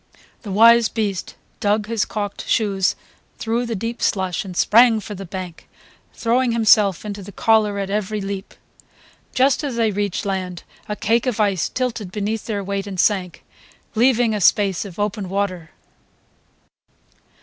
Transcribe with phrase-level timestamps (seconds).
[0.41, 2.95] The wise beast dug his calked shoes
[3.37, 5.69] through the deep slush and sprang for the bank,
[6.15, 8.55] throwing himself into the collar at every leap.
[9.35, 13.43] Just as they reached land a cake of ice tilted beneath their weight and sank,
[13.93, 15.69] leaving a space of open water.